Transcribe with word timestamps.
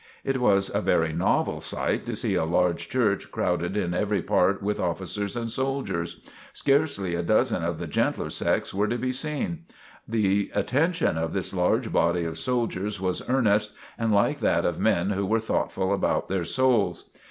It 0.23 0.39
was 0.41 0.73
a 0.73 0.81
very 0.81 1.13
novel 1.13 1.61
sight 1.61 2.07
to 2.07 2.15
see 2.15 2.33
a 2.33 2.43
large 2.43 2.89
Church 2.89 3.31
crowded 3.31 3.77
in 3.77 3.93
every 3.93 4.23
part 4.23 4.63
with 4.63 4.79
officers 4.79 5.37
and 5.37 5.51
soldiers. 5.51 6.21
Scarcely 6.53 7.13
a 7.13 7.21
dozen 7.21 7.63
of 7.63 7.77
the 7.77 7.85
gentler 7.85 8.31
sex 8.31 8.73
were 8.73 8.87
to 8.87 8.97
be 8.97 9.13
seen. 9.13 9.59
The 10.07 10.49
attention 10.55 11.19
of 11.19 11.33
this 11.33 11.53
large 11.53 11.91
body 11.93 12.23
of 12.23 12.39
soldiers 12.39 12.99
was 12.99 13.29
earnest 13.29 13.75
and 13.95 14.11
like 14.11 14.39
that 14.39 14.65
of 14.65 14.79
men 14.79 15.11
who 15.11 15.23
were 15.23 15.39
thoughtful 15.39 15.93
about 15.93 16.29
their 16.29 16.45
souls. 16.45 17.11